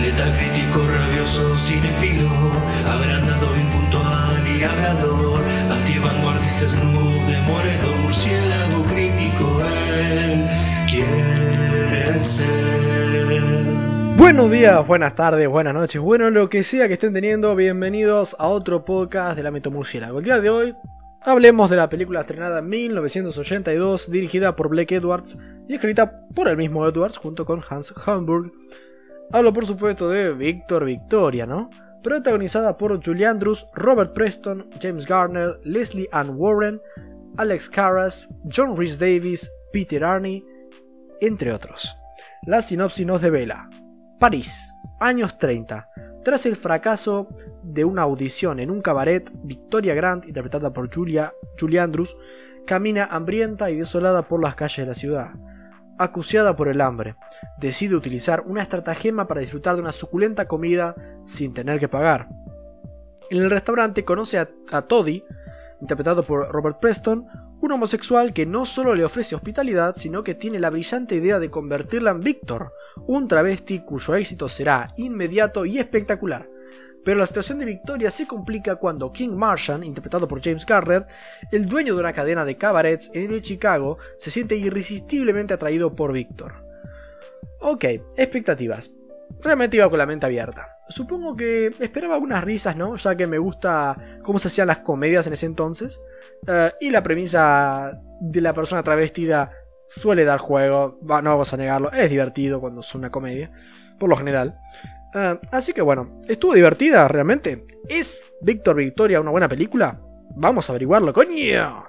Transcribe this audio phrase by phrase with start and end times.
[0.00, 2.28] Letal crítico, rabioso, cinefilo,
[2.86, 6.66] agrandado, impuntual y hablador, antivanguardista,
[8.02, 9.62] murciélago crítico,
[10.12, 10.46] él
[10.88, 12.74] quiere ser.
[14.16, 18.48] Buenos días, buenas tardes, buenas noches, bueno, lo que sea que estén teniendo, bienvenidos a
[18.48, 20.18] otro podcast del ámbito murciélago.
[20.18, 20.76] El día de hoy
[21.22, 26.56] hablemos de la película estrenada en 1982, dirigida por Blake Edwards y escrita por el
[26.56, 28.52] mismo Edwards junto con Hans Hamburg.
[29.34, 31.68] Hablo por supuesto de Victor Victoria, ¿no?
[32.04, 36.80] Protagonizada por Julie Andrews, Robert Preston, James Garner, Leslie Ann Warren,
[37.36, 40.46] Alex Karras, John Rhys Davis, Peter Arney,
[41.20, 41.96] entre otros.
[42.46, 43.68] La sinopsis nos devela.
[44.20, 45.88] París, años 30.
[46.22, 47.26] Tras el fracaso
[47.64, 52.16] de una audición en un cabaret, Victoria Grant, interpretada por Julia, Julie Andrews,
[52.68, 55.30] camina hambrienta y desolada por las calles de la ciudad.
[55.98, 57.16] Acuciada por el hambre,
[57.58, 62.28] decide utilizar una estratagema para disfrutar de una suculenta comida sin tener que pagar.
[63.30, 65.22] En el restaurante conoce a, a Toddy,
[65.80, 67.26] interpretado por Robert Preston,
[67.60, 71.50] un homosexual que no solo le ofrece hospitalidad, sino que tiene la brillante idea de
[71.50, 72.72] convertirla en Victor,
[73.06, 76.48] un travesti cuyo éxito será inmediato y espectacular.
[77.04, 81.06] Pero la situación de Victoria se complica cuando King Martian, interpretado por James Garner,
[81.52, 86.64] el dueño de una cadena de cabarets en Chicago, se siente irresistiblemente atraído por Victor.
[87.60, 87.84] Ok,
[88.16, 88.90] expectativas.
[89.40, 90.78] Realmente iba con la mente abierta.
[90.88, 92.96] Supongo que esperaba algunas risas, ¿no?
[92.96, 96.00] Ya que me gusta cómo se hacían las comedias en ese entonces.
[96.46, 99.50] Uh, y la premisa de la persona travestida
[99.86, 100.98] suele dar juego.
[101.02, 101.90] no vamos a negarlo.
[101.92, 103.50] Es divertido cuando es una comedia.
[103.98, 104.58] Por lo general.
[105.14, 107.66] Uh, así que bueno, estuvo divertida realmente.
[107.88, 110.00] ¿Es Víctor Victoria una buena película?
[110.36, 111.84] Vamos a averiguarlo, coño.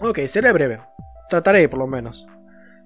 [0.00, 0.80] Ok, seré breve.
[1.28, 2.26] Trataré por lo menos.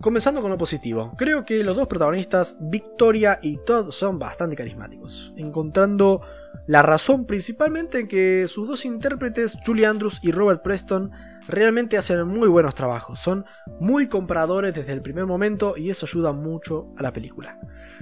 [0.01, 5.33] Comenzando con lo positivo, creo que los dos protagonistas, Victoria y Todd, son bastante carismáticos,
[5.37, 6.21] encontrando
[6.67, 11.11] la razón principalmente en que sus dos intérpretes, Julie Andrews y Robert Preston,
[11.47, 13.45] realmente hacen muy buenos trabajos, son
[13.81, 17.59] muy compradores desde el primer momento y eso ayuda mucho a la película.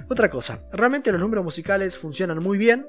[0.09, 2.87] Otra cosa, realmente los números musicales funcionan muy bien,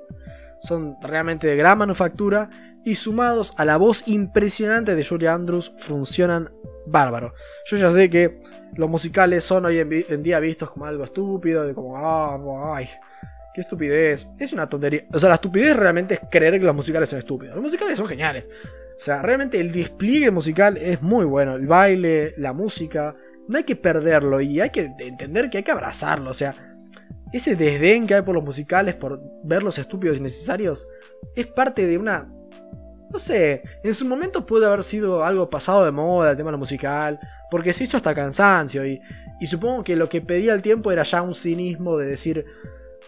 [0.61, 2.49] son realmente de gran manufactura
[2.85, 6.51] y sumados a la voz impresionante de Julie Andrews funcionan
[6.87, 7.35] bárbaro.
[7.67, 8.37] Yo ya sé que
[8.75, 12.89] los musicales son hoy en, día vistos como algo estúpido, de como, ah, ay,
[13.55, 14.29] qué estupidez.
[14.39, 15.07] Es una tontería.
[15.13, 17.55] O sea, la estupidez realmente es creer que los musicales son estúpidos.
[17.55, 18.51] Los musicales son geniales.
[18.99, 21.55] O sea, realmente el despliegue musical es muy bueno.
[21.55, 23.15] El baile, la música.
[23.49, 26.31] No hay que perderlo y hay que entender que hay que abrazarlo.
[26.31, 26.77] O sea,
[27.33, 30.89] ese desdén que hay por los musicales, por verlos estúpidos y necesarios,
[31.37, 32.29] es parte de una
[33.13, 36.53] no sé, en su momento puede haber sido algo pasado de moda el tema de
[36.53, 39.01] lo musical, porque se hizo hasta cansancio y,
[39.39, 42.45] y supongo que lo que pedía el tiempo era ya un cinismo de decir,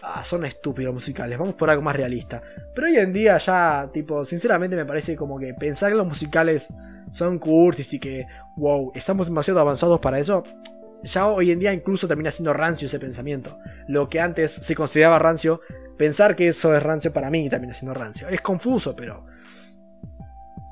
[0.01, 2.41] ah, son estúpidos musicales, vamos por algo más realista.
[2.73, 6.73] Pero hoy en día ya, tipo, sinceramente me parece como que pensar que los musicales
[7.11, 10.43] son cursis y que, wow, estamos demasiado avanzados para eso,
[11.03, 13.57] ya hoy en día incluso termina siendo rancio ese pensamiento.
[13.87, 15.61] Lo que antes se consideraba rancio,
[15.97, 18.27] pensar que eso es rancio para mí termina siendo rancio.
[18.27, 19.25] Es confuso, pero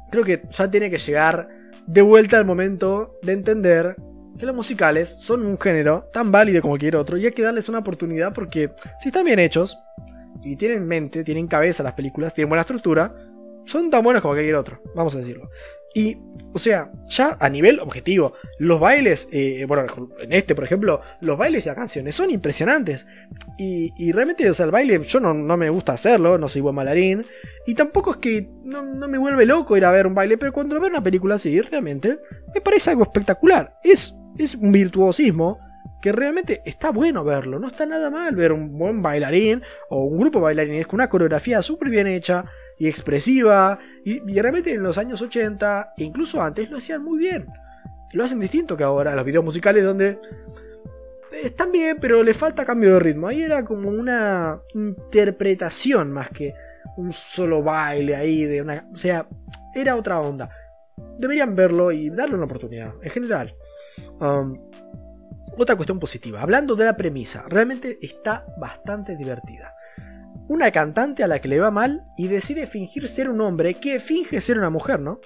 [0.09, 1.47] creo que ya tiene que llegar
[1.85, 3.95] de vuelta al momento de entender
[4.37, 7.69] que los musicales son un género tan válido como cualquier otro y hay que darles
[7.69, 9.77] una oportunidad porque si están bien hechos
[10.43, 13.15] y tienen mente, tienen cabeza las películas, tienen buena estructura,
[13.65, 15.49] son tan buenos como cualquier otro, vamos a decirlo.
[15.95, 16.17] Y,
[16.51, 19.85] o sea, ya a nivel objetivo, los bailes, eh, bueno,
[20.19, 23.07] en este por ejemplo, los bailes y las canciones son impresionantes.
[23.57, 27.25] Y, realmente, o sea, el baile yo no, me gusta hacerlo, no soy buen bailarín.
[27.65, 30.79] Y tampoco es que no, me vuelve loco ir a ver un baile, pero cuando
[30.81, 32.19] veo una película así, realmente
[32.53, 33.79] me parece algo espectacular.
[33.81, 35.59] Es, es un virtuosismo
[36.05, 40.19] que realmente está bueno verlo, no está nada mal ver un buen bailarín o un
[40.19, 42.45] grupo de bailarines con una coreografía súper bien hecha
[42.77, 43.79] y expresiva.
[44.03, 47.47] Y, realmente en los años 80 e incluso antes lo hacían muy bien.
[48.13, 50.19] Lo hacen distinto que ahora, los videos musicales donde
[51.43, 53.27] están bien, pero le falta cambio de ritmo.
[53.27, 56.53] Ahí era como una interpretación más que
[56.97, 58.87] un solo baile ahí de una...
[58.93, 59.27] O sea,
[59.73, 60.51] era otra onda.
[61.17, 63.55] Deberían verlo y darle una oportunidad, en general.
[64.19, 64.59] Um,
[65.57, 69.75] otra cuestión positiva, hablando de la premisa, realmente está bastante divertida
[70.47, 73.99] una cantante a la que le va mal y decide fingir ser un hombre que
[73.99, 75.19] finge ser una mujer, ¿no?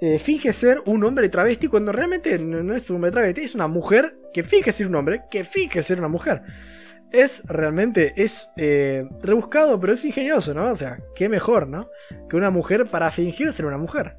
[0.00, 3.66] Eh, finge ser un hombre travesti cuando realmente no es un hombre travesti, es una
[3.66, 6.42] mujer que finge ser un hombre que finge ser una mujer.
[7.10, 10.70] Es realmente, es eh, rebuscado, pero es ingenioso, ¿no?
[10.70, 11.88] O sea, qué mejor, ¿no?
[12.28, 14.16] Que una mujer para fingir ser una mujer.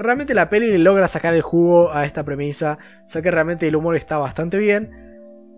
[0.00, 3.76] Realmente la peli le logra sacar el jugo a esta premisa, ya que realmente el
[3.76, 5.10] humor está bastante bien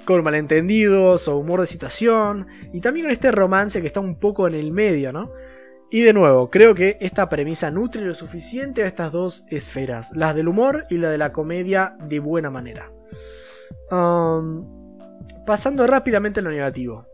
[0.05, 4.49] con malentendidos o humor de situación, y también con este romance que está un poco
[4.49, 5.33] en el medio, ¿no?
[5.91, 10.35] Y de nuevo, creo que esta premisa nutre lo suficiente a estas dos esferas, las
[10.35, 12.91] del humor y la de la comedia de buena manera.
[13.91, 14.99] Um,
[15.47, 17.07] pasando rápidamente a lo negativo,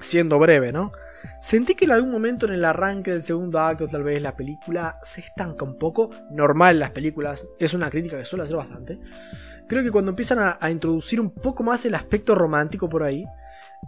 [0.00, 0.92] siendo breve, ¿no?
[1.40, 4.98] Sentí que en algún momento en el arranque del segundo acto tal vez la película
[5.02, 6.10] se estanca un poco.
[6.30, 8.98] Normal las películas, es una crítica que suele hacer bastante.
[9.68, 13.24] Creo que cuando empiezan a, a, introducir un poco más el aspecto romántico por ahí.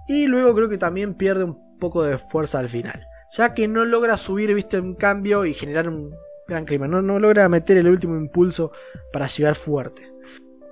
[0.09, 3.85] Y luego creo que también pierde un poco de fuerza al final ya que no
[3.85, 6.15] logra subir, viste, un cambio y generar un
[6.47, 8.73] gran crimen, no, no logra meter el último impulso
[9.13, 10.11] para llegar fuerte.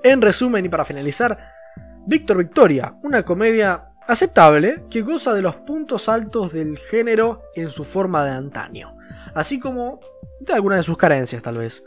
[0.03, 1.37] En resumen y para finalizar,
[2.07, 7.85] Víctor Victoria, una comedia aceptable que goza de los puntos altos del género en su
[7.85, 8.97] forma de antaño,
[9.35, 10.01] así como
[10.41, 11.83] de algunas de sus carencias tal vez.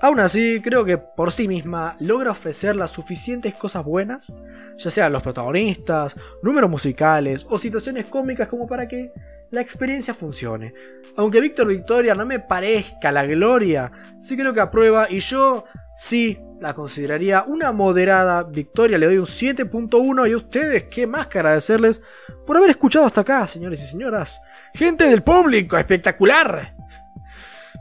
[0.00, 4.32] Aún así, creo que por sí misma logra ofrecer las suficientes cosas buenas,
[4.76, 9.12] ya sean los protagonistas, números musicales o situaciones cómicas como para que
[9.50, 10.74] la experiencia funcione.
[11.16, 15.64] Aunque Víctor Victoria no me parezca la gloria, sí creo que aprueba y yo
[15.94, 18.98] sí la consideraría una moderada victoria.
[18.98, 22.02] Le doy un 7.1 y a ustedes, qué más que agradecerles
[22.46, 24.40] por haber escuchado hasta acá, señores y señoras.
[24.74, 26.74] Gente del público, espectacular.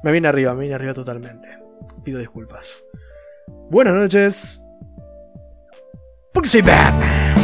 [0.04, 1.57] Me viene arriba, me viene arriba totalmente.
[2.04, 2.83] Pido disculpas.
[3.69, 4.62] Buenas noches.
[6.33, 7.35] Porque soy Batman.